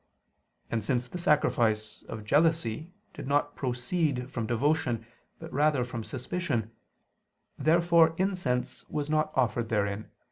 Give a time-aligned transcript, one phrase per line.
[0.71, 5.05] And since the sacrifice "of jealousy" did not proceed from devotion,
[5.37, 6.71] but rather from suspicion,
[7.59, 10.11] therefore incense was not offered therein (Num.